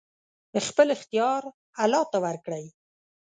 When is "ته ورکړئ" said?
2.11-2.65